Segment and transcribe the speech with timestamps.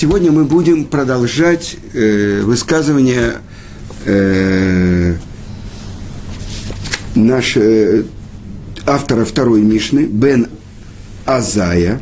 [0.00, 3.38] Сегодня мы будем продолжать э, высказывание
[4.04, 5.16] э,
[7.16, 8.02] нашего э,
[8.86, 10.46] автора второй Мишны, Бен
[11.26, 12.00] Азая.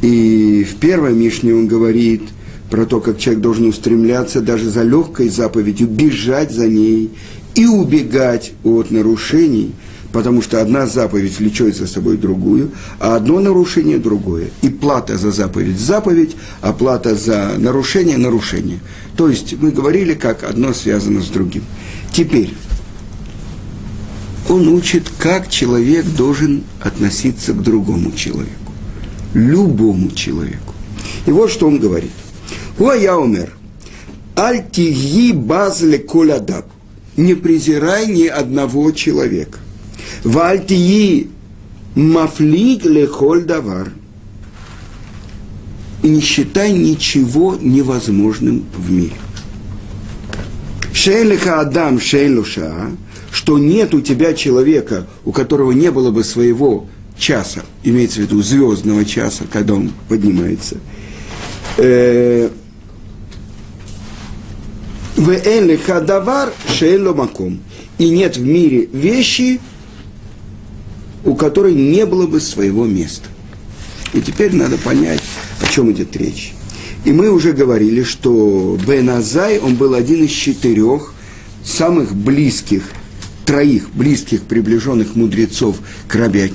[0.00, 2.22] И в первой Мишне он говорит
[2.70, 7.10] про то, как человек должен устремляться даже за легкой заповедью, бежать за ней
[7.56, 9.74] и убегать от нарушений–
[10.12, 14.48] потому что одна заповедь влечет за собой другую, а одно нарушение– другое.
[14.62, 18.80] И плата за заповедь– заповедь, а плата за нарушение– нарушение.
[19.16, 21.62] То есть мы говорили, как одно связано с другим.
[22.12, 22.54] Теперь,
[24.48, 28.72] он учит, как человек должен относиться к другому человеку,
[29.34, 30.74] любому человеку.
[31.26, 32.10] И вот что он говорит.
[32.78, 33.52] Я умер.
[34.34, 36.64] Альтиги базле колядаб.
[37.16, 39.58] Не презирай ни одного человека.
[40.24, 41.28] Вальтии
[41.94, 43.92] мафлиг лехоль давар.
[46.02, 49.16] И не считай ничего невозможным в мире.
[50.92, 52.90] Шейлиха Адам Шейлуша,
[53.30, 56.86] что нет у тебя человека, у которого не было бы своего
[57.18, 60.76] часа, имеется в виду звездного часа, когда он поднимается.
[61.76, 62.50] Э,
[65.16, 67.60] в Элиха Давар Шейло Маком.
[67.98, 69.60] И нет в мире вещи,
[71.24, 73.28] у которой не было бы своего места.
[74.12, 75.22] И теперь надо понять,
[75.60, 76.52] о чем идет речь.
[77.04, 81.14] И мы уже говорили, что Бен Азай, он был один из четырех
[81.64, 82.84] самых близких,
[83.44, 85.76] троих близких приближенных мудрецов
[86.08, 86.50] к Раби.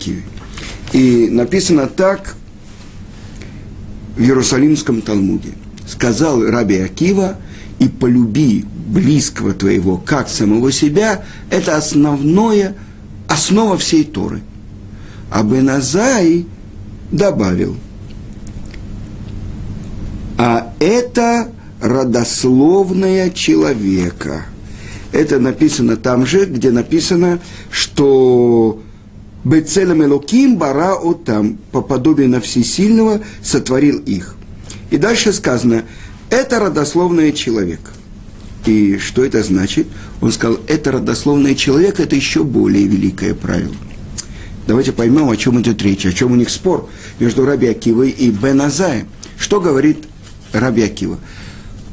[0.94, 2.36] И написано так
[4.18, 5.54] в Иерусалимском Талмуде.
[5.88, 7.38] Сказал Раби Акива,
[7.78, 12.76] и полюби близкого твоего, как самого себя, это основное,
[13.28, 14.42] основа всей Торы–
[15.36, 16.46] а Беназай
[17.12, 17.76] добавил,
[20.38, 21.52] а это
[21.82, 24.46] родословная человека.
[25.12, 28.82] Это написано там же, где написано, что
[29.44, 34.38] Бецелем Элоким бара там, по подобию на всесильного, сотворил их.
[34.90, 35.84] И дальше сказано,
[36.30, 37.92] это родословное человека.
[38.66, 39.88] И что это значит?
[40.22, 43.76] Он сказал, это родословное человека, это еще более великое правило.
[44.68, 46.90] Давайте поймем, о чем идет речь, о чем у них спор
[47.20, 49.08] между Раби Акивой и Бен Азаем.
[49.38, 50.06] Что говорит
[50.54, 51.20] Раби Акива?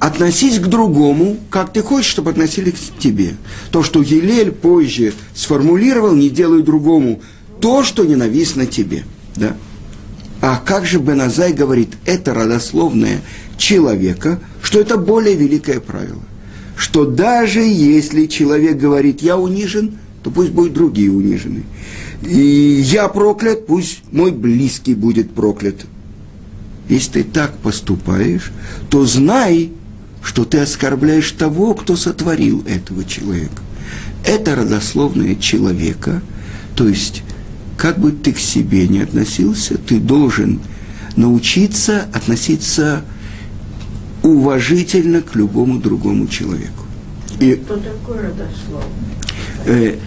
[0.00, 3.34] Относись к другому, как ты хочешь, чтобы относились к тебе.
[3.70, 7.20] То, что Елель позже сформулировал, не делай другому
[7.60, 9.04] то, что ненавистно тебе.
[9.36, 9.56] Да?
[10.40, 13.20] А как же Беназай говорит, это родословное
[13.56, 16.22] человека, что это более великое правило.
[16.76, 21.64] Что даже если человек говорит, я унижен, то пусть будут другие унижены
[22.22, 25.86] и я проклят, пусть мой близкий будет проклят.
[26.88, 28.52] Если ты так поступаешь,
[28.90, 29.72] то знай,
[30.22, 33.62] что ты оскорбляешь того, кто сотворил этого человека.
[34.24, 36.22] Это родословное человека,
[36.76, 37.22] то есть,
[37.76, 40.60] как бы ты к себе не относился, ты должен
[41.16, 43.02] научиться относиться
[44.22, 46.84] уважительно к любому другому человеку.
[47.40, 49.98] И, Что такое родословное?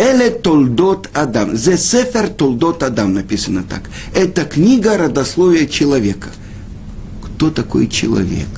[0.00, 1.54] Эле Толдот Адам.
[1.54, 3.82] Зе Сефер Толдот Адам написано так.
[4.14, 6.28] Это книга родословия человека.
[7.22, 8.48] Кто такой человек?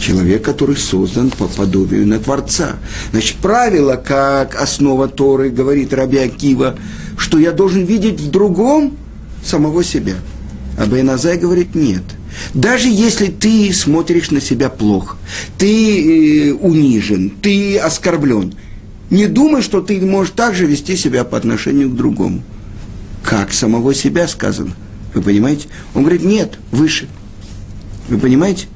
[0.00, 2.78] Человек, который создан по подобию на Творца.
[3.12, 6.76] Значит, правило, как основа Торы, говорит Раби Акива,
[7.16, 8.96] что я должен видеть в другом
[9.44, 10.16] самого себя.
[10.76, 12.02] А Байназай говорит, нет.
[12.54, 15.16] Даже если ты смотришь на себя плохо,
[15.58, 18.54] ты э, унижен, ты оскорблен–
[19.10, 22.42] не думай, что ты можешь так же вести себя по отношению к другому.
[23.22, 24.74] Как самого себя сказано.
[25.14, 25.68] Вы понимаете?
[25.94, 27.08] Он говорит, нет, выше.
[28.08, 28.66] Вы понимаете?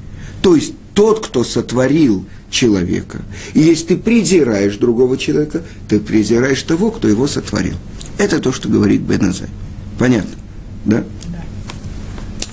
[0.41, 3.21] То есть тот, кто сотворил человека,
[3.53, 7.75] и если ты презираешь другого человека, ты презираешь того, кто его сотворил.
[8.17, 9.49] Это то, что говорит Беназай.
[9.97, 10.31] Понятно?
[10.85, 11.03] Да?
[11.27, 11.43] да?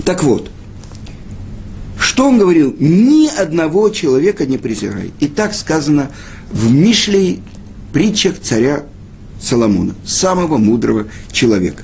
[0.05, 0.51] Так вот,
[1.99, 2.75] что он говорил?
[2.79, 5.13] Ни одного человека не презирай.
[5.21, 6.11] И так сказано
[6.51, 7.43] в Мишлей
[7.93, 8.85] притчах царя
[9.41, 11.83] Соломона, самого мудрого человека.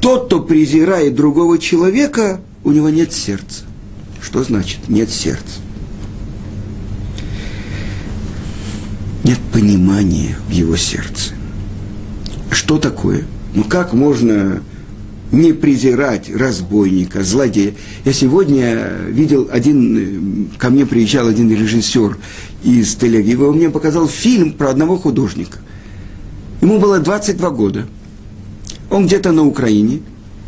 [0.00, 3.64] Тот, кто презирает другого человека, у него нет сердца.
[4.22, 5.60] Что значит нет сердца?
[9.24, 11.34] Нет понимания в его сердце.
[12.50, 13.24] Что такое?
[13.54, 14.62] Ну как можно
[15.32, 17.74] не презирать разбойника, злодея.
[18.04, 22.16] Я сегодня видел один, ко мне приезжал один режиссер
[22.62, 25.58] из Тель-Авива, он мне показал фильм про одного художника.
[26.60, 27.86] Ему было 22 года.
[28.90, 30.02] Он где-то на Украине.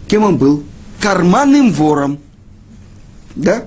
[0.06, 0.62] Кем он был?
[1.00, 2.18] Карманным вором.
[3.36, 3.64] да?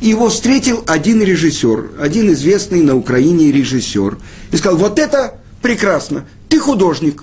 [0.00, 4.18] Его встретил один режиссер, один известный на Украине режиссер.
[4.50, 7.22] И сказал, вот это прекрасно, ты художник,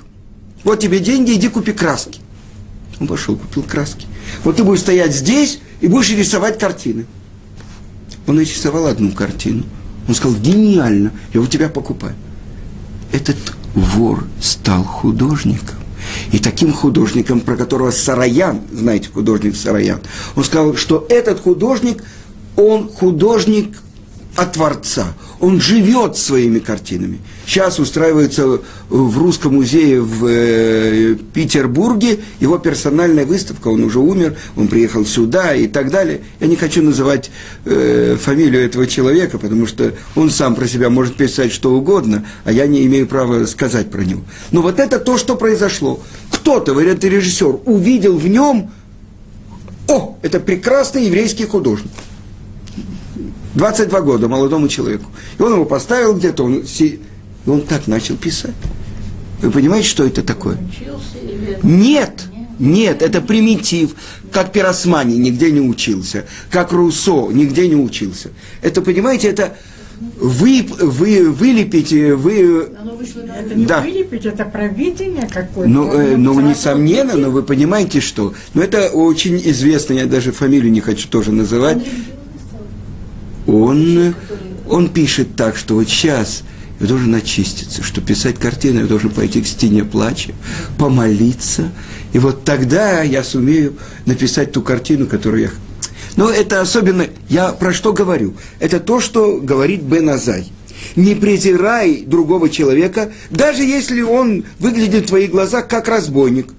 [0.64, 2.22] вот тебе деньги, иди купи краски.
[3.00, 4.08] Он пошел, купил краски.
[4.44, 7.06] Вот ты будешь стоять здесь и будешь рисовать картины.
[8.28, 9.64] Он нарисовал одну картину.
[10.08, 12.16] Он сказал, гениально, я у тебя покупаю.
[13.12, 13.38] Этот
[13.74, 15.78] вор стал художником.
[16.32, 20.02] И таким художником, про которого Сараян, знаете, художник Сараян,
[20.36, 22.04] он сказал, что этот художник–
[22.60, 23.78] он художник
[24.36, 25.14] от Творца.
[25.40, 27.20] Он живет своими картинами.
[27.46, 28.60] Сейчас устраивается
[28.90, 33.70] в Русском музее в э, Петербурге его персональная выставка.
[33.70, 36.22] Он уже умер, он приехал сюда и так далее.
[36.40, 37.32] Я не хочу называть
[37.66, 42.52] э, фамилию этого человека, потому что он сам про себя может писать что угодно, а
[42.52, 44.22] я не имею права сказать про него.
[44.52, 46.00] Но вот это то, что произошло.
[46.32, 48.72] Кто-то, говорят, режиссер, увидел в нем,
[49.88, 51.92] о, это прекрасный еврейский художник.
[53.60, 55.12] 22 года молодому человеку.
[55.38, 57.00] И он его поставил где-то, он, и
[57.46, 58.56] он так начал писать.
[59.42, 60.58] Вы понимаете, что это такое?
[61.62, 62.26] Нет,
[62.58, 63.96] нет, это примитив.
[64.32, 68.30] Как Пиросмани нигде не учился, как Руссо нигде не учился.
[68.62, 69.58] Это, понимаете, это
[70.18, 72.70] вы, вы вылепить, вы...
[73.38, 73.82] Это не да.
[73.82, 75.70] вылепить, это провидение какое-то.
[75.70, 78.34] Ну, э, ну несомненно, но вы понимаете, что...
[78.54, 81.80] Но это очень известно, я даже фамилию не хочу тоже называть
[83.50, 84.16] он,
[84.68, 86.44] он пишет так, что вот сейчас
[86.80, 90.34] я должен очиститься, что писать картину я должен пойти к стене плача,
[90.78, 91.72] помолиться,
[92.14, 93.76] и вот тогда я сумею
[94.06, 95.50] написать ту картину, которую я...
[96.16, 98.34] Но это особенно, я про что говорю?
[98.60, 100.52] Это то, что говорит Бен Азай.
[100.96, 106.54] Не презирай другого человека, даже если он выглядит в твоих глазах как разбойник.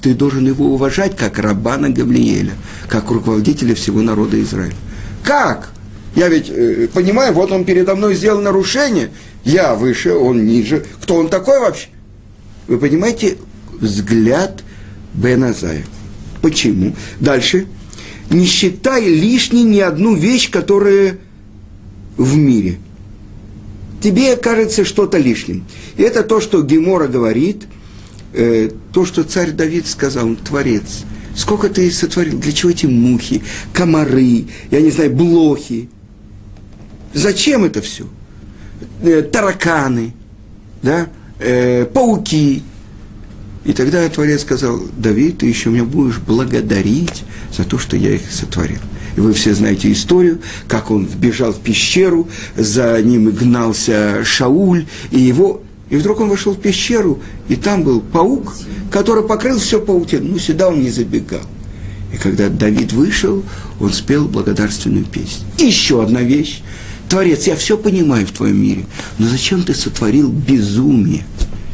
[0.00, 2.52] Ты должен его уважать как Рабана Гавлиеля,
[2.88, 4.76] как руководителя всего народа Израиля.
[5.24, 5.72] Как?
[6.16, 9.10] Я ведь э, понимаю, вот он передо мной сделал нарушение,
[9.44, 10.84] я выше, он ниже.
[11.02, 11.88] Кто он такой вообще?
[12.66, 13.36] Вы понимаете,
[13.78, 14.64] взгляд
[15.12, 15.84] Беназая.
[16.40, 16.96] Почему?
[17.20, 17.66] Дальше.
[18.30, 21.18] Не считай лишней ни одну вещь, которая
[22.16, 22.78] в мире.
[24.02, 25.66] Тебе кажется что-то лишним.
[25.98, 27.66] И это то, что Гемора говорит,
[28.32, 31.04] э, то, что царь Давид сказал, творец.
[31.36, 32.38] Сколько ты сотворил?
[32.38, 33.42] Для чего эти мухи,
[33.74, 35.90] комары, я не знаю, блохи?
[37.16, 38.04] Зачем это все?
[39.02, 40.12] Э, тараканы,
[40.82, 41.08] да?
[41.38, 42.62] э, пауки.
[43.64, 47.24] И тогда Творец сказал, Давид, ты еще меня будешь благодарить
[47.56, 48.80] за то, что я их сотворил.
[49.16, 55.18] И вы все знаете историю, как он вбежал в пещеру, за ним гнался Шауль, и
[55.18, 55.62] его...
[55.88, 58.52] И вдруг он вошел в пещеру, и там был паук,
[58.90, 60.28] который покрыл все паутиной.
[60.32, 61.46] Ну, сюда он не забегал.
[62.12, 63.42] И когда Давид вышел,
[63.80, 65.46] он спел благодарственную песню.
[65.56, 66.62] Еще одна вещь.
[67.08, 68.84] Творец, я все понимаю в твоем мире,
[69.18, 71.24] но зачем ты сотворил безумие?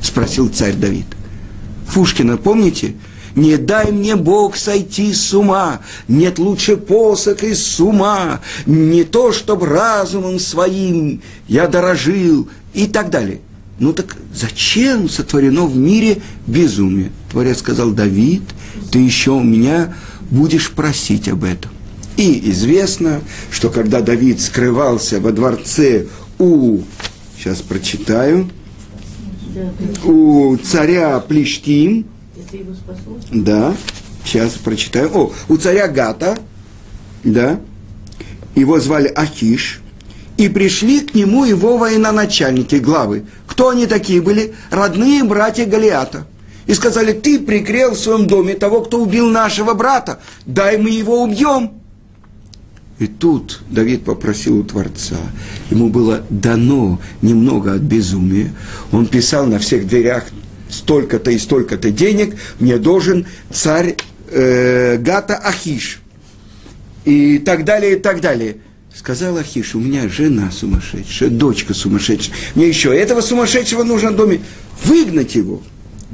[0.02, 1.06] Спросил царь Давид.
[1.92, 2.94] Пушкина, помните?
[3.34, 9.62] Не дай мне Бог сойти с ума, нет лучше посох из ума, не то, чтоб
[9.62, 13.40] разумом своим я дорожил и так далее.
[13.78, 17.10] Ну так зачем сотворено в мире безумие?
[17.30, 18.42] Творец сказал, Давид,
[18.90, 19.94] ты еще у меня
[20.30, 21.70] будешь просить об этом.
[22.16, 26.06] И известно, что когда Давид скрывался во дворце
[26.38, 26.80] у,
[27.36, 28.50] сейчас прочитаю,
[30.04, 32.06] у царя Плештим,
[33.30, 33.74] да,
[34.24, 36.38] сейчас прочитаю, о, у царя Гата,
[37.24, 37.60] да,
[38.54, 39.80] его звали Ахиш,
[40.36, 43.24] и пришли к нему его военачальники, главы.
[43.46, 44.54] Кто они такие были?
[44.70, 46.26] Родные братья Галиата.
[46.66, 51.22] И сказали, ты прикрел в своем доме того, кто убил нашего брата, дай мы его
[51.22, 51.81] убьем.
[52.98, 55.16] И тут Давид попросил у Творца.
[55.70, 58.52] Ему было дано немного от безумия.
[58.92, 60.24] Он писал на всех дверях
[60.68, 62.36] столько-то и столько-то денег.
[62.60, 63.96] Мне должен царь
[64.30, 66.00] э, Гата Ахиш.
[67.04, 68.58] И так далее, и так далее.
[68.94, 72.34] Сказал Ахиш, у меня жена сумасшедшая, дочка сумасшедшая.
[72.54, 74.40] Мне еще этого сумасшедшего нужно в доме
[74.84, 75.62] выгнать его.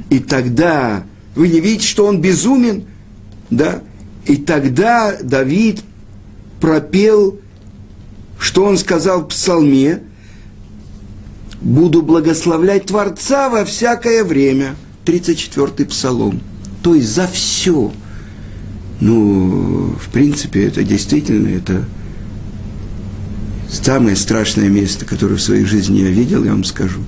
[0.09, 1.03] И тогда,
[1.35, 2.85] вы не видите, что он безумен?
[3.49, 3.83] Да?
[4.25, 5.81] И тогда Давид
[6.59, 7.39] пропел,
[8.39, 10.03] что он сказал в псалме,
[11.61, 14.75] «Буду благословлять Творца во всякое время».
[15.05, 16.41] 34-й псалом.
[16.83, 17.91] То есть за все.
[19.01, 21.85] Ну, в принципе, это действительно, это
[23.69, 26.99] самое страшное место, которое в своей жизни я видел, я вам скажу.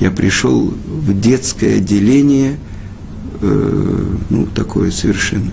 [0.00, 2.58] Я пришел в детское отделение,
[3.42, 5.50] э, ну, такое совершенно,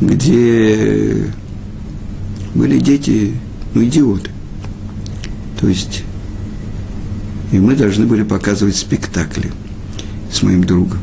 [0.00, 1.26] где
[2.56, 3.34] были дети,
[3.74, 4.30] ну, идиоты.
[5.60, 6.02] То есть,
[7.52, 9.52] и мы должны были показывать спектакли
[10.30, 10.98] с моим другом.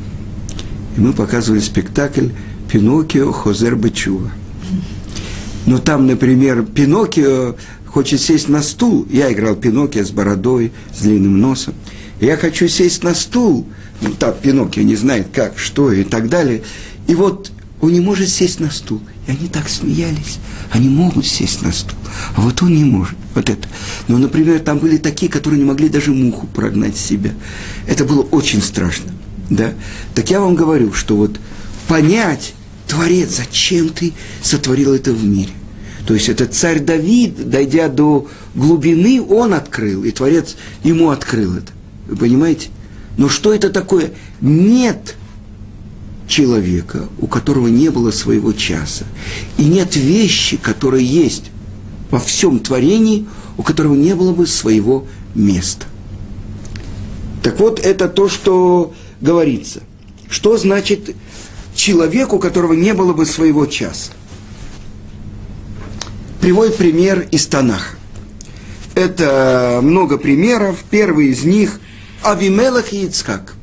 [0.98, 2.30] И мы показывали спектакль
[2.72, 4.32] «Пиноккио Хозер Бачува».
[5.66, 7.56] Но там, например, Пиноккио
[7.88, 9.08] хочет сесть на стул.
[9.10, 11.74] Я играл Пиноккио с бородой, с длинным носом.
[12.20, 13.68] Я хочу сесть на стул.
[14.02, 16.64] Ну, так, Пиноккио не знает как, что и так далее.
[17.08, 17.52] И вот
[17.84, 19.02] он не может сесть на стул.
[19.28, 20.40] И они так смеялись.
[20.72, 22.00] Они могут сесть на стул,
[22.34, 23.18] а вот он не может.
[23.36, 23.68] Вот это.
[24.08, 27.32] Но, например, там были такие, которые не могли даже муху прогнать себя.
[27.86, 29.12] Это было очень страшно.
[29.50, 29.74] Да?
[30.16, 31.38] Так я вам говорю, что вот
[31.90, 32.54] понять,
[32.88, 35.52] Творец, зачем ты сотворил это в мире?
[36.08, 41.74] То есть это царь Давид, дойдя до глубины, он открыл, и Творец ему открыл это.
[42.08, 42.70] Вы понимаете?
[43.18, 44.12] Но что это такое?
[44.40, 45.18] Нет
[46.34, 49.06] человека, у которого не было своего часа.
[49.60, 51.52] И нет вещи, которая есть
[52.10, 55.86] во всем творении, у которого не было бы своего места.
[57.44, 59.82] Так вот, это то, что говорится.
[60.28, 61.16] Что значит
[61.76, 64.12] человек, у которого не было бы своего часа?
[66.42, 67.96] Приводит пример из Танаха.
[68.96, 70.84] Это много примеров.
[70.90, 71.80] Первый из них–
[72.24, 73.54] Авимелах и Ицкак–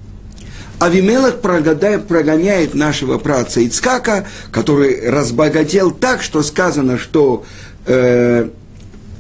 [0.81, 7.45] Авимелах прогоняет нашего праца Ицкака, который разбогател так, что сказано, что
[7.85, 8.49] э,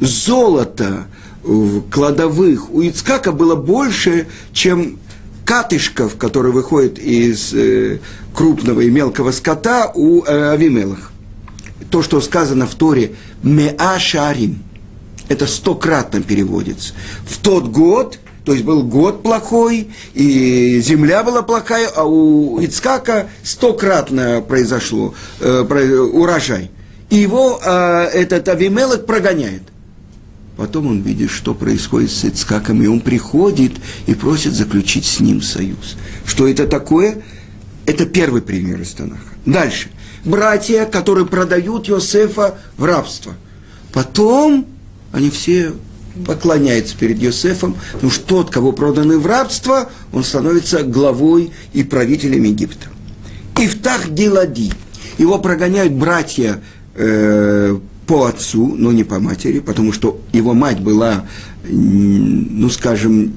[0.00, 1.04] золото
[1.42, 4.98] в кладовых у Ицкака было больше, чем
[5.44, 7.98] катышков, которые выходят из э,
[8.34, 11.12] крупного и мелкого скота у э, Авимелах.
[11.90, 13.12] То, что сказано в Торе
[13.42, 14.62] «Меа шарим»,
[15.28, 16.94] это стократно переводится.
[17.28, 23.28] В тот год– то есть был год плохой, и земля была плохая, а у Ицкака
[23.42, 26.70] стократно произошло э, урожай.
[27.10, 29.62] И его э, этот Авимелок прогоняет.
[30.56, 33.72] Потом он видит, что происходит с Ицкаком, и он приходит
[34.06, 35.96] и просит заключить с ним союз.
[36.26, 37.22] Что это такое?
[37.86, 39.22] Это первый пример из Танаха.
[39.46, 39.88] Дальше.
[40.24, 43.34] Братья, которые продают Йосефа в рабство.
[43.92, 44.66] Потом
[45.12, 45.72] они все
[46.24, 52.44] поклоняется перед Йосефом, потому что тот, кого проданы в рабство, он становится главой и правителем
[52.44, 52.88] Египта.
[53.58, 54.72] Ифтах Гилади.
[55.18, 56.62] Его прогоняют братья
[56.94, 61.26] э, по отцу, но не по матери, потому что его мать была,
[61.62, 63.32] ну скажем,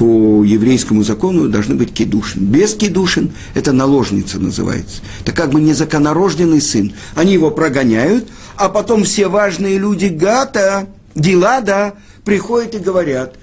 [0.00, 2.46] по еврейскому закону должны быть кедушин.
[2.46, 5.02] Без кедушин это наложница называется.
[5.22, 6.92] Это как бы незаконорожденный сын.
[7.14, 8.26] Они его прогоняют,
[8.56, 10.88] а потом все важные люди Гата,
[11.20, 13.36] дела, да, приходят и говорят,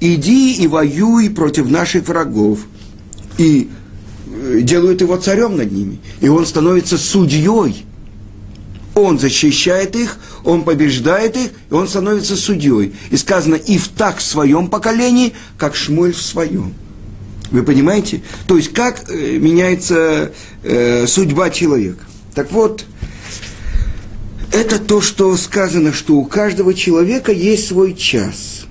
[0.00, 2.60] иди и воюй против наших врагов.
[3.38, 3.70] И
[4.32, 6.00] э, делают его царем над ними.
[6.20, 7.86] И он становится судьей.
[8.94, 12.94] Он защищает их, он побеждает их, и он становится судьей.
[13.10, 16.74] И сказано, и в так в своем поколении, как Шмуль в своем.
[17.50, 18.22] Вы понимаете?
[18.46, 20.32] То есть, как э, меняется
[20.62, 22.04] э, судьба человека.
[22.34, 22.84] Так вот,
[24.52, 28.66] это то, что сказано, что у каждого человека есть свой час.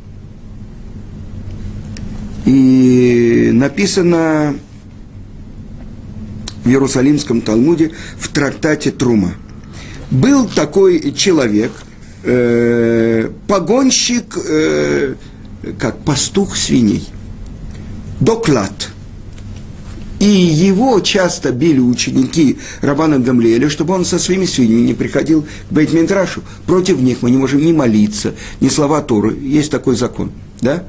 [2.46, 4.56] И написано
[6.64, 9.34] в Иерусалимском Талмуде в трактате Трума.
[10.12, 11.72] Был такой человек,
[12.24, 15.16] э, погонщик, э,
[15.78, 17.08] как пастух свиней,
[18.20, 18.89] доклад–
[20.20, 25.72] и его часто били ученики Рабана Гамлеля, чтобы он со своими свиньями не приходил к
[25.72, 26.44] Бейтментрашу.
[26.66, 29.38] Против них мы не можем ни молиться, ни слова Торы.
[29.38, 30.32] Есть такой закон.
[30.62, 30.84] Да?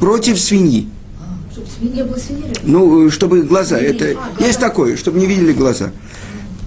[0.00, 0.88] Против свиньи.
[1.20, 2.46] А, чтобы свинья была свинья?
[2.62, 3.78] Ну, чтобы глаза.
[3.78, 5.92] Это, а, есть такое, чтобы не видели глаза.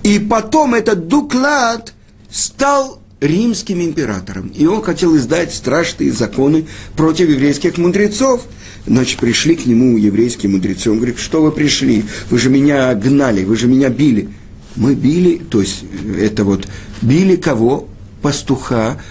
[0.04, 1.94] И потом этот Дуклад
[2.30, 4.48] стал римским императором.
[4.56, 8.46] И он хотел издать страшные законы против еврейских мудрецов–
[8.86, 10.90] Значит, пришли к нему еврейские мудрецы.
[10.90, 12.06] Он говорит, что вы пришли?
[12.30, 14.30] Вы же меня гнали, вы же меня били.
[14.76, 15.84] Мы били, то есть
[16.18, 16.68] это вот,
[17.02, 17.88] били кого?
[18.22, 19.02] Пастуха,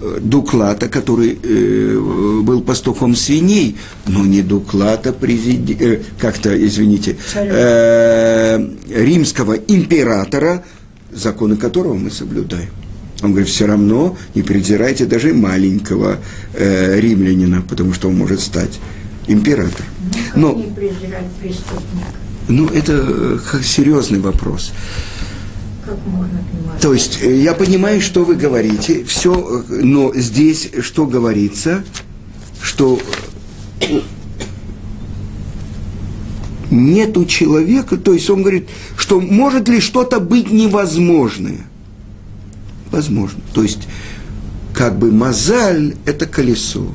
[0.00, 3.76] э, Дуклата, который э, был пастухом свиней,
[4.06, 10.64] но не Дуклата, президент, э, как-то, извините, э, римского императора,
[11.12, 12.70] законы которого мы соблюдаем.
[13.22, 16.18] Он говорит, все равно не презирайте даже маленького
[16.54, 18.78] э, римлянина, потому что он может стать
[19.26, 19.84] император.
[20.34, 20.72] Ну,
[22.48, 24.72] Но, ну это э, серьезный вопрос.
[25.84, 26.80] Как можно понимать?
[26.80, 31.84] То есть, э, я понимаю, что вы говорите, все, э, но здесь что говорится,
[32.62, 32.98] что
[36.70, 41.69] нету человека, то есть он говорит, что может ли что-то быть невозможное.
[42.90, 43.40] Возможно.
[43.54, 43.88] То есть,
[44.74, 46.86] как бы мозаль– это колесо.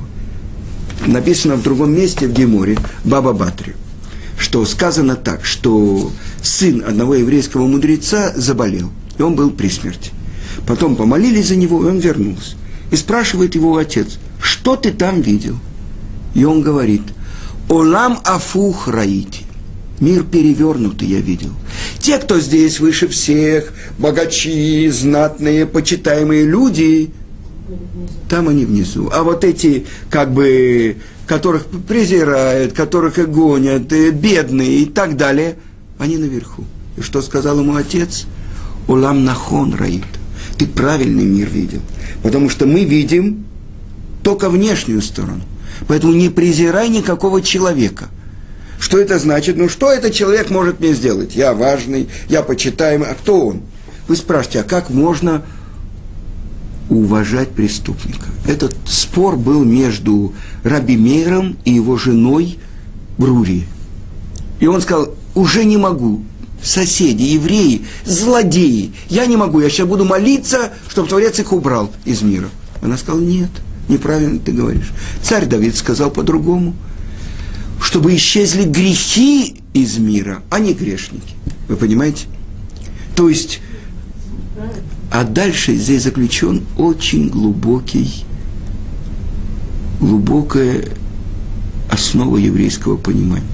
[1.06, 3.74] Написано в другом месте в Геморе, Баба Батри,
[4.38, 6.10] что сказано так, что
[6.42, 10.10] сын одного еврейского мудреца заболел, и он был при смерти.
[10.66, 12.56] Потом помолились за него, и он вернулся.
[12.90, 15.56] И спрашивает его отец, что ты там видел?
[16.34, 17.02] И он говорит,
[17.68, 19.42] Олам афух раити.
[19.98, 21.50] Мир перевернутый я видел.
[22.06, 27.10] Те, кто здесь выше всех, богачи, знатные, почитаемые люди,
[28.28, 29.10] там они внизу.
[29.12, 35.56] А вот эти, как бы, которых презирают, которых и гонят, и бедные и так далее,
[35.98, 36.62] они наверху.
[36.96, 38.26] И что сказал ему отец?
[38.86, 40.04] Улам нахон раит.
[40.58, 41.80] Ты правильный мир видел.
[42.22, 43.46] Потому что мы видим
[44.22, 45.42] только внешнюю сторону.
[45.88, 48.10] Поэтому не презирай никакого человека.
[48.78, 49.56] Что это значит?
[49.56, 51.34] Ну, что этот человек может мне сделать?
[51.34, 53.08] Я важный, я почитаемый.
[53.08, 53.62] А кто он?
[54.08, 55.42] Вы спрашиваете, а как можно
[56.88, 58.26] уважать преступника?
[58.46, 62.58] Этот спор был между Раби Мейром и его женой
[63.18, 63.64] Брури.
[64.60, 66.22] И он сказал, уже не могу,
[66.62, 72.22] соседи, евреи, злодеи, я не могу, я сейчас буду молиться, чтобы Творец их убрал из
[72.22, 72.48] мира.
[72.82, 73.50] Она сказала, нет,
[73.88, 74.92] неправильно ты говоришь.
[75.22, 76.74] Царь Давид сказал по-другому,
[77.80, 81.34] чтобы исчезли грехи из мира, а не грешники.
[81.68, 82.26] Вы понимаете?
[83.14, 83.60] То есть,
[85.10, 88.24] а дальше здесь заключен очень глубокий,
[90.00, 90.88] глубокая
[91.90, 93.46] основа еврейского понимания.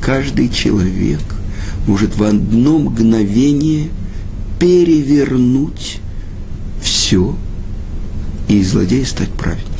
[0.00, 1.20] Каждый человек
[1.86, 3.90] может в одно мгновение
[4.58, 5.98] перевернуть
[6.80, 7.36] все
[8.48, 9.71] и из злодея стать праведником.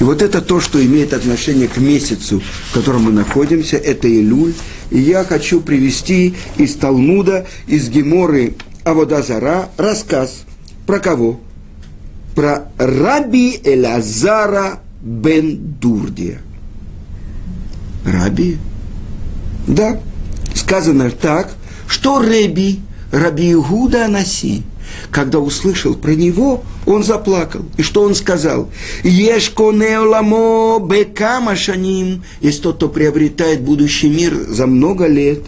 [0.00, 4.54] И вот это то, что имеет отношение к месяцу, в котором мы находимся, это Илюль.
[4.90, 8.54] И я хочу привести из Талмуда, из Геморы
[8.84, 10.44] Аводазара рассказ.
[10.86, 11.40] Про кого?
[12.34, 16.40] Про Раби Элазара бен Дурдия.
[18.04, 18.58] Раби?
[19.66, 20.00] Да.
[20.54, 21.52] Сказано так,
[21.88, 22.80] что Реби,
[23.12, 24.62] Раби Игуда Анаси–
[25.10, 27.64] когда услышал про него, он заплакал.
[27.76, 28.68] И что он сказал?
[29.02, 32.24] Ешко неоламо бекама шаним.
[32.40, 35.40] Есть тот, кто приобретает будущий мир за много лет.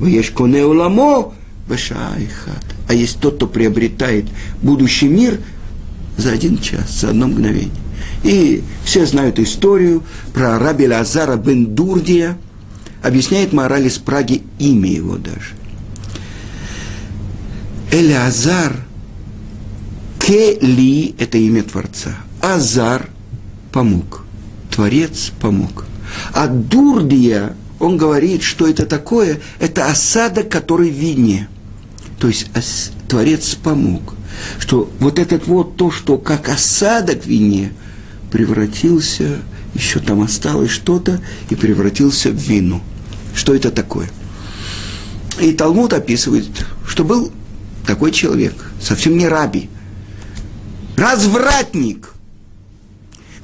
[0.00, 1.32] Ешко неоламо
[1.68, 2.64] бешайхат.
[2.88, 4.26] А есть тот, кто приобретает
[4.62, 5.40] будущий мир
[6.16, 7.70] за один час, за одно мгновение.
[8.22, 10.02] И все знают историю
[10.34, 12.36] про раби Лазара бен Дурдия.
[13.02, 15.59] Объясняет мораль из Праги имя его даже.
[17.92, 18.76] Элеазар,
[20.20, 22.16] Кели– это имя Творца.
[22.40, 23.08] Азар–
[23.72, 24.24] помог.
[24.70, 25.86] Творец помог.
[26.32, 31.48] А Дурдия, он говорит, что это такое, это осадок, который в вине.
[32.20, 32.46] То есть
[33.08, 34.14] Творец помог.
[34.60, 37.72] Что вот этот вот то, что как осадок в вине,
[38.30, 39.38] превратился,
[39.74, 42.82] еще там осталось что-то, и превратился в вину.
[43.34, 44.08] Что это такое?
[45.40, 46.46] И Талмуд описывает,
[46.86, 47.32] что был
[47.86, 49.68] такой человек, совсем не раби,
[50.96, 52.10] развратник,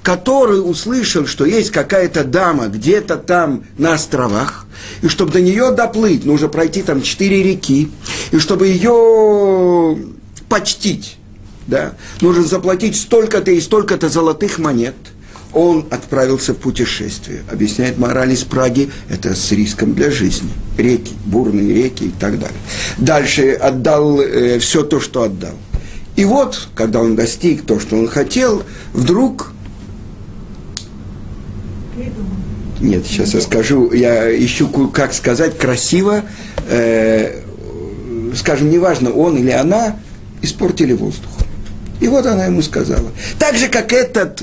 [0.03, 4.67] который услышал, что есть какая-то дама где-то там на островах,
[5.03, 7.91] и чтобы до нее доплыть, нужно пройти там четыре реки,
[8.31, 9.99] и чтобы ее
[10.49, 11.19] почтить,
[11.67, 14.95] да, нужно заплатить столько-то и столько-то золотых монет–
[15.57, 17.43] он отправился в путешествие.
[17.51, 20.51] Объясняет мораль из Праги, это с риском для жизни.
[20.77, 22.59] Реки, бурные реки и так далее.
[22.99, 25.55] Дальше отдал э, все то, что отдал.
[26.15, 29.53] И вот, когда он достиг то, что он хотел, вдруг...
[32.79, 36.23] Нет, сейчас я скажу, я ищу, как сказать красиво,
[36.69, 37.41] э,
[38.37, 39.97] скажем, неважно, он или она
[40.43, 41.31] испортили воздух.
[42.01, 43.09] И вот она ему сказала.
[43.39, 44.43] Так же, как этот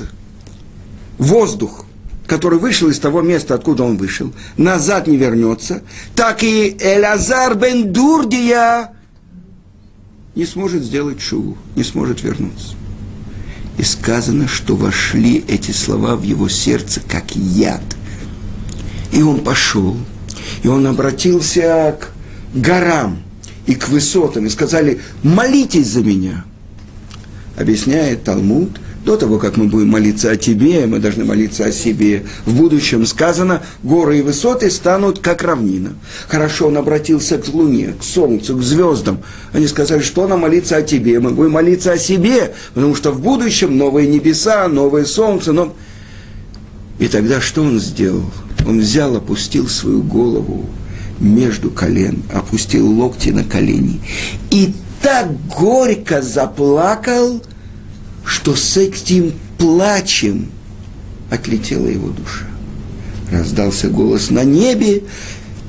[1.18, 1.84] воздух,
[2.26, 5.82] который вышел из того места, откуда он вышел, назад не вернется,
[6.14, 8.90] так и Элазар бен Дурдия
[10.34, 12.74] не сможет сделать шуву, не сможет вернуться.
[13.78, 17.82] И сказано, что вошли эти слова в его сердце, как яд.
[19.12, 19.96] И он пошел,
[20.62, 22.08] и он обратился к
[22.56, 23.22] горам
[23.66, 26.44] и к высотам, и сказали, молитесь за меня.
[27.56, 32.24] Объясняет Талмуд, до того, как мы будем молиться о тебе, мы должны молиться о себе.
[32.46, 35.92] В будущем сказано, горы и высоты станут как равнина.
[36.26, 39.22] Хорошо, он обратился к Луне, к Солнцу, к звездам.
[39.52, 43.20] Они сказали, что нам молиться о тебе, мы будем молиться о себе, потому что в
[43.20, 45.52] будущем новые небеса, новое Солнце.
[45.52, 45.74] Но...
[46.98, 48.30] И тогда что он сделал?
[48.66, 50.64] Он взял, опустил свою голову
[51.20, 54.00] между колен, опустил локти на колени
[54.50, 57.42] и так горько заплакал,
[58.24, 60.50] что с этим плачем
[61.30, 62.46] отлетела его душа.
[63.30, 65.04] Раздался голос на небе.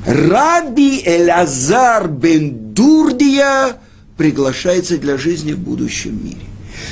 [0.05, 3.77] Раби Элазар бен Дурдия
[4.17, 6.45] приглашается для жизни в будущем мире.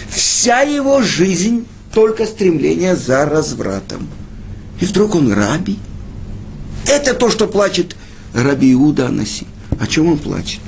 [0.10, 4.08] Вся его жизнь только стремление за развратом.
[4.80, 5.78] И вдруг он раби.
[6.88, 7.96] Это то, что плачет
[8.34, 9.46] Раби Иуда Анаси.
[9.80, 10.60] О чем он плачет?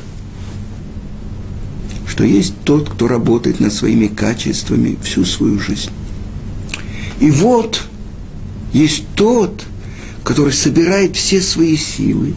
[2.15, 5.89] Что есть тот, кто работает над своими качествами всю свою жизнь.
[7.19, 7.81] И вот
[8.71, 9.65] есть тот,
[10.23, 12.35] который собирает все свои силы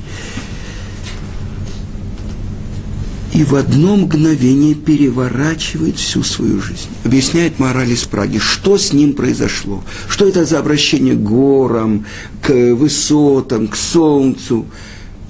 [3.33, 6.89] и в одно мгновение переворачивает всю свою жизнь.
[7.05, 12.05] Объясняет мораль из Праги, что с ним произошло, что это за обращение к горам,
[12.43, 14.67] к высотам, к солнцу,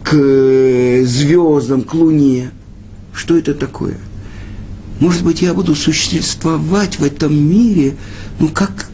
[0.02, 0.14] к
[1.04, 2.50] звездам, к луне.
[3.12, 3.98] Что это такое?
[5.00, 7.96] Может быть, я буду существовать в этом мире,
[8.40, 8.88] ну, как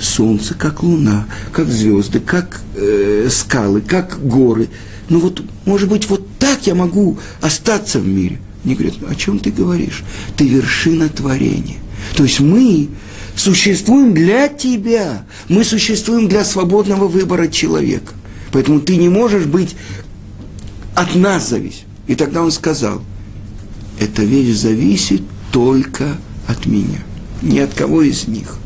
[0.00, 4.68] солнце, как луна, как звезды, как э, скалы, как горы.
[5.08, 8.40] Ну вот, может быть, вот так я могу остаться в мире.
[8.64, 10.02] Мне говорят, о чем ты говоришь?
[10.36, 11.78] Ты вершина творения.
[12.16, 12.88] То есть мы
[13.36, 15.24] существуем для тебя.
[15.48, 18.12] Мы существуем для свободного выбора человека.
[18.52, 19.76] Поэтому ты не можешь быть
[20.94, 21.84] от нас зависит.
[22.06, 23.02] И тогда он сказал,
[23.98, 27.02] эта вещь зависит только от меня,
[27.42, 28.58] ни от кого из них.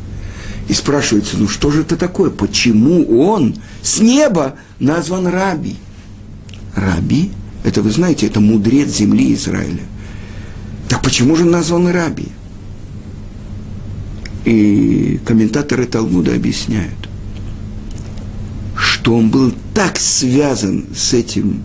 [0.69, 2.31] И спрашивается, ну что же это такое?
[2.31, 5.77] Почему он с неба назван Раби?
[6.75, 7.33] Раби,
[7.65, 9.83] это вы знаете, это мудрец земли Израиля.
[10.89, 12.29] Так почему же назван Раби?
[14.45, 17.09] И комментаторы Талмуда объясняют,
[18.77, 21.63] что он был так связан с этим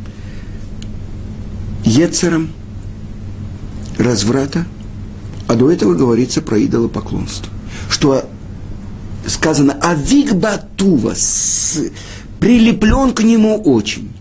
[1.84, 2.50] Ецером,
[3.98, 4.66] разврата,
[5.48, 7.52] а до этого говорится про идолопоклонство.
[7.90, 8.30] Что
[9.28, 11.14] сказано «Авик Батува»
[12.40, 14.12] прилеплен к нему очень.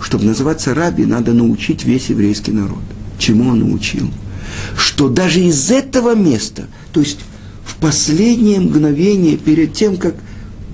[0.00, 2.82] Чтобы называться раби, надо научить весь еврейский народ.
[3.18, 4.10] Чему он научил?
[4.76, 7.18] Что даже из этого места, то есть
[7.64, 10.14] в последнее мгновение, перед тем, как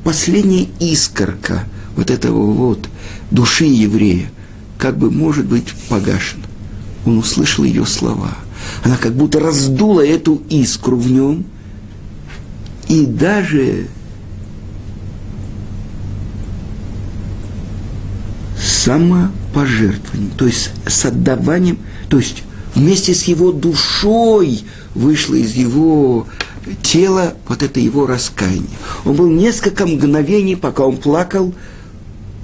[0.04, 1.64] последняя искорка
[1.96, 2.88] вот этого вот
[3.30, 4.30] души еврея,
[4.78, 6.45] как бы может быть погашена.
[7.06, 8.36] Он услышал ее слова.
[8.84, 11.46] Она как будто раздула эту искру в нем–
[12.88, 13.88] и даже
[18.58, 24.62] самопожертвованием, то есть с отдаванием, то есть вместе с его душой
[24.94, 26.26] вышло из его
[26.82, 28.66] тела вот это его раскаяние.
[29.04, 31.54] Он был несколько мгновений, пока он плакал,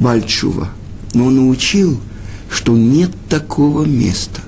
[0.01, 0.69] Бальчува.
[1.15, 2.01] Но он научил,
[2.51, 4.41] что нет такого места,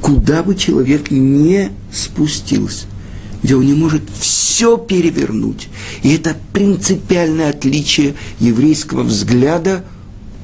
[0.00, 2.86] куда бы человек не спустился,
[3.42, 5.68] где он не может все перевернуть.
[6.02, 9.84] И это принципиальное отличие еврейского взгляда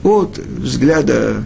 [0.02, 1.44] от взгляда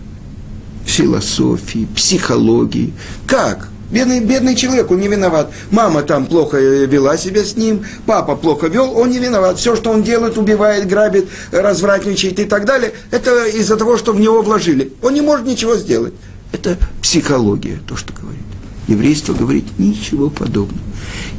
[0.85, 2.93] философии, психологии.
[3.27, 3.69] Как?
[3.91, 5.51] Бедный, бедный человек, он не виноват.
[5.71, 9.59] Мама там плохо вела себя с ним, папа плохо вел, он не виноват.
[9.59, 14.21] Все, что он делает, убивает, грабит, развратничает и так далее, это из-за того, что в
[14.21, 14.93] него вложили.
[15.03, 16.15] Он не может ничего сделать.
[16.53, 18.43] Это психология, то, что говорит.
[18.89, 20.81] Еврейство говорит ничего подобного.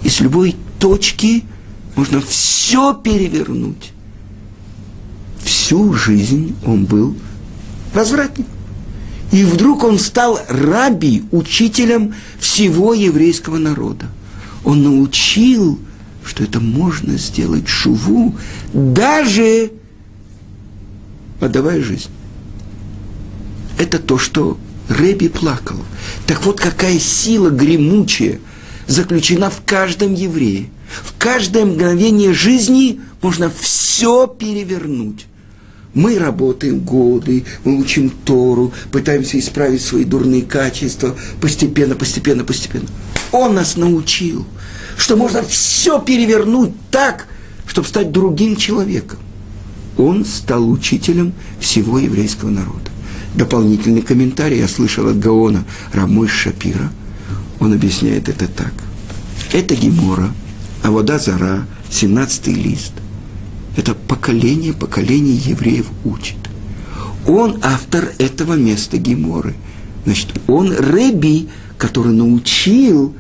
[0.04, 1.43] И с любой точки
[1.95, 3.91] можно все перевернуть.
[5.43, 7.15] Всю жизнь он был
[7.93, 8.47] развратник.
[9.32, 14.08] И вдруг он стал раби, учителем всего еврейского народа.
[14.63, 15.80] Он научил,
[16.24, 18.36] что это можно сделать шуву,
[18.74, 19.71] даже
[21.39, 22.10] отдавая жизнь.
[23.78, 24.58] Это то, что
[24.91, 25.77] Рэби плакал.
[26.27, 28.39] Так вот какая сила гремучая
[28.88, 30.69] заключена в каждом еврее.
[31.04, 35.27] В каждое мгновение жизни можно все перевернуть.
[35.93, 42.88] Мы работаем годы, мы учим Тору, пытаемся исправить свои дурные качества постепенно, постепенно, постепенно.
[43.32, 44.45] Он нас научил,
[44.97, 47.27] что можно все перевернуть так,
[47.65, 49.19] чтобы стать другим человеком.
[49.97, 52.90] Он стал учителем всего еврейского народа.
[53.36, 55.63] Дополнительный комментарий я слышал от Гаона
[55.94, 56.91] Рамой Шапира.
[57.60, 58.74] Он объясняет это так.
[59.54, 60.32] Это Гемора,
[60.84, 62.94] а вода Зара, 17 лист–
[63.76, 66.38] это поколение, поколение евреев учит.
[67.26, 69.54] Он автор этого места Геморы.
[70.06, 73.13] Значит, он Реби, который научил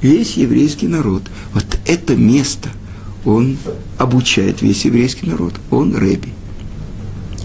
[0.00, 1.22] весь еврейский народ.
[1.52, 2.70] Вот это место
[3.24, 3.58] он
[3.98, 5.54] обучает весь еврейский народ.
[5.70, 6.30] Он Реби.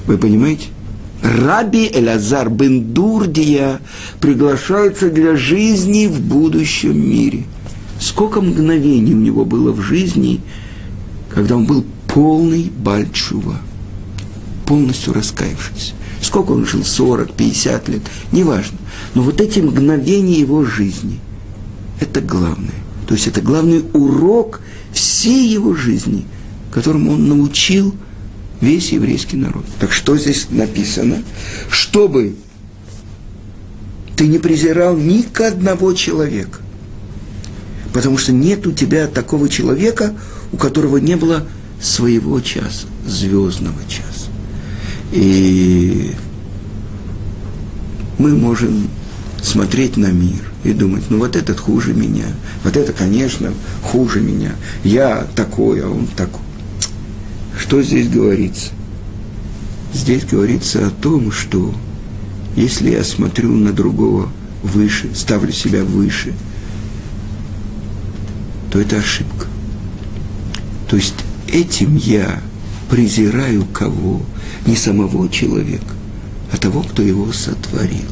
[0.05, 0.67] Вы понимаете?
[1.21, 3.79] Раби Элязар бен Дурдия
[4.19, 7.43] приглашается для жизни в будущем мире.
[7.99, 10.41] Сколько мгновений у него было в жизни,
[11.29, 13.59] когда он был полный Бальчува,
[14.65, 15.93] полностью раскаявшийся.
[16.21, 18.01] Сколько он жил, 40, 50 лет,
[18.31, 18.77] неважно.
[19.13, 21.19] Но вот эти мгновения его жизни,
[21.99, 22.71] это главное.
[23.07, 26.25] То есть это главный урок всей его жизни,
[26.71, 27.95] которому он научил
[28.61, 29.65] весь еврейский народ.
[29.79, 31.23] Так что здесь написано?
[31.69, 32.35] Чтобы
[34.15, 36.59] ты не презирал ни к одного человека.
[37.93, 40.13] Потому что нет у тебя такого человека,
[40.51, 41.47] у которого не было
[41.81, 44.31] своего часа, звездного часа.
[45.11, 46.13] И
[48.17, 48.89] мы можем
[49.41, 52.25] смотреть на мир и думать, ну вот этот хуже меня,
[52.63, 56.41] вот это, конечно, хуже меня, я такой, а он такой.
[57.57, 58.69] Что здесь говорится?
[59.93, 61.73] Здесь говорится о том, что
[62.55, 64.29] если я смотрю на другого
[64.61, 66.33] выше, ставлю себя выше,
[68.71, 69.47] то это ошибка.
[70.87, 71.15] То есть
[71.47, 72.41] этим я
[72.89, 74.21] презираю кого?
[74.65, 75.93] Не самого человека,
[76.51, 78.05] а того, кто его сотворил.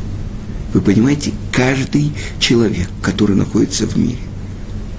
[0.73, 4.19] Вы понимаете, каждый человек, который находится в мире,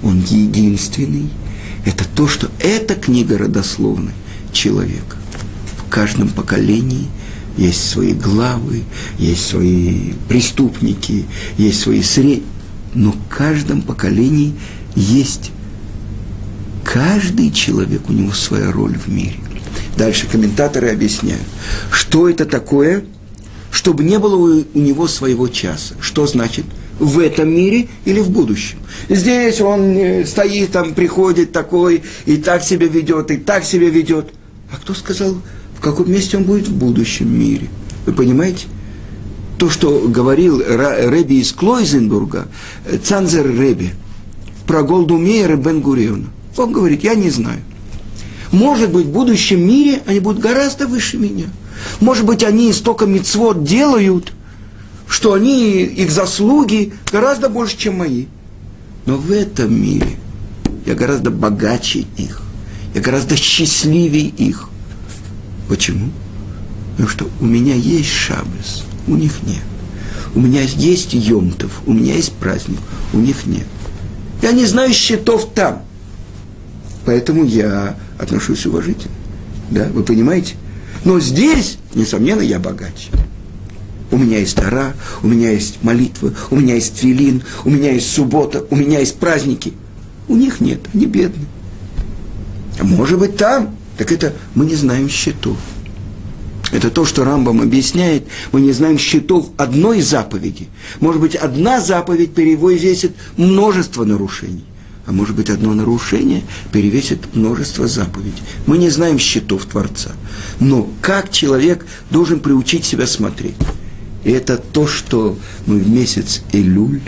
[0.03, 1.31] он единственный.
[1.85, 4.15] Это то, что эта книга родословная
[4.57, 5.17] человека.
[5.79, 7.07] В каждом поколении
[7.57, 8.83] есть свои главы,
[9.19, 11.25] есть свои преступники,
[11.59, 12.43] есть свои сред...
[12.95, 14.55] Но в каждом поколении
[14.95, 15.53] есть
[16.83, 19.37] каждый человек, у него своя роль в мире.
[19.97, 21.47] Дальше комментаторы объясняют,
[21.91, 23.05] что это такое,
[23.71, 25.95] чтобы не было у, у него своего часа.
[26.01, 26.65] Что значит
[26.99, 28.79] в этом мире или в будущем?
[29.09, 34.33] Здесь он э, стоит, там приходит такой, и так себя ведет, и так себя ведет.
[34.77, 35.37] А кто сказал,
[35.77, 37.69] в каком месте он будет в будущем мире?
[38.05, 38.67] Вы понимаете?
[39.59, 42.47] То, что говорил Рэби из Клойзенбурга,
[42.85, 43.95] э, Цанзер Рэби,
[44.67, 46.27] про Голдумейра и Бен Гуриона.
[46.59, 47.61] Он говорит, я не знаю.
[48.53, 51.47] Может быть, в будущем мире они будут гораздо выше меня.
[52.01, 54.33] Может быть, они столько мецвод делают,
[55.09, 58.27] что они, их заслуги гораздо больше, чем мои.
[59.07, 60.17] Но в этом мире
[60.85, 62.46] я гораздо богаче их.
[62.97, 64.71] Я гораздо счастливее их.
[65.69, 66.09] Почему?
[66.93, 69.63] Потому что у меня есть шабес, у них нет.
[70.35, 72.79] У меня есть Йомтов, у меня есть праздник,
[73.13, 73.67] у них нет.
[74.41, 75.83] Я не знаю счетов там.
[77.05, 79.13] Поэтому я отношусь уважительно.
[79.71, 80.55] Да, вы понимаете?
[81.05, 83.11] Но здесь, несомненно, я богаче.
[84.11, 88.11] У меня есть Тара, у меня есть молитвы, у меня есть твилин, у меня есть
[88.11, 89.75] суббота, у меня есть праздники.
[90.29, 91.47] У них нет, они бедные.
[92.81, 95.57] Может быть там, так это мы не знаем счетов.
[96.73, 98.27] Это то, что Рамбам объясняет.
[98.53, 100.69] Мы не знаем счетов одной заповеди.
[101.01, 104.65] Может быть, одна заповедь перевесит множество нарушений.
[105.07, 108.43] А может быть, одно нарушение перевесит множество заповедей.
[108.67, 110.13] Мы не знаем счетов Творца.
[110.59, 113.55] Но как человек должен приучить себя смотреть?
[114.25, 117.01] И это то, что мы в месяц Илюль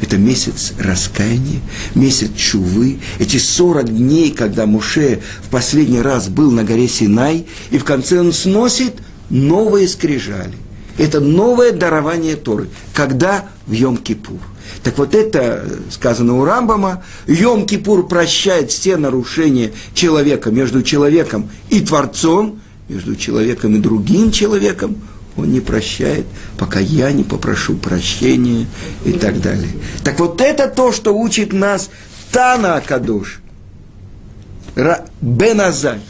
[0.00, 1.60] это месяц раскаяния,
[1.94, 7.78] месяц чувы, эти 40 дней, когда Муше в последний раз был на горе Синай, и
[7.78, 8.94] в конце он сносит
[9.30, 10.54] новые скрижали.
[10.98, 12.68] Это новое дарование Торы.
[12.94, 13.46] Когда?
[13.66, 14.38] В Йом-Кипур.
[14.82, 17.04] Так вот это сказано у Рамбама.
[17.26, 24.96] Йом-Кипур прощает все нарушения человека между человеком и Творцом, между человеком и другим человеком–
[25.36, 26.26] он не прощает,
[26.58, 28.66] пока я не попрошу прощения
[29.04, 29.70] и так далее.
[30.02, 31.90] Так вот это то, что учит нас
[32.32, 33.40] Тана Акадош,
[35.20, 36.00] Бен Азаль,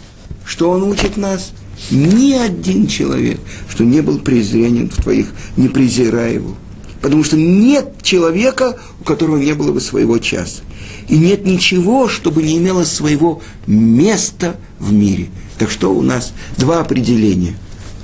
[0.44, 1.52] что он учит нас,
[1.90, 6.54] ни один человек, что не был презренен в твоих, не презирай его.
[7.02, 10.62] Потому что нет человека, у которого не было бы своего часа.
[11.08, 15.28] И нет ничего, чтобы не имело своего места в мире.
[15.58, 17.54] Так что у нас два определения.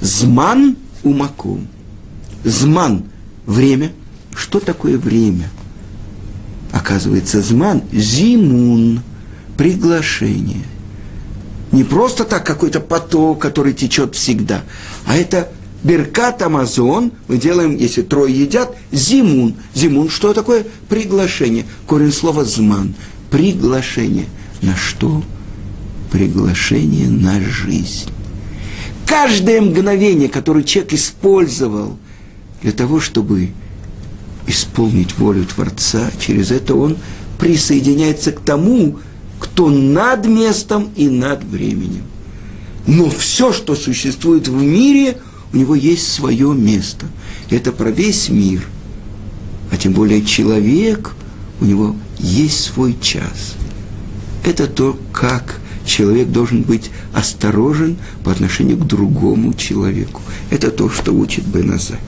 [0.00, 1.66] Зман– умакум.
[2.44, 3.04] Зман–
[3.46, 3.92] время.
[4.34, 5.50] Что такое время?
[6.72, 9.02] Оказывается, зман– зимун,
[9.56, 10.64] приглашение.
[11.70, 14.62] Не просто так какой-то поток, который течет всегда,
[15.06, 15.48] а это
[15.82, 19.56] Беркат Амазон, мы делаем, если трое едят, зимун.
[19.74, 20.64] Зимун, что такое?
[20.88, 21.64] Приглашение.
[21.88, 22.94] Корень слова зман.
[23.32, 24.26] Приглашение.
[24.60, 25.24] На что?
[26.12, 28.10] Приглашение на жизнь
[29.12, 31.98] каждое мгновение, которое человек использовал
[32.62, 33.50] для того, чтобы
[34.46, 36.96] исполнить волю Творца, через это он
[37.38, 39.00] присоединяется к тому,
[39.38, 42.04] кто над местом и над временем.
[42.86, 45.18] Но все, что существует в мире,
[45.52, 47.04] у него есть свое место.
[47.50, 48.66] Это про весь мир.
[49.70, 51.12] А тем более человек,
[51.60, 53.56] у него есть свой час.
[54.42, 60.22] Это то, как человек должен быть осторожен по отношению к другому человеку.
[60.50, 61.98] Это то, что учит Беназа.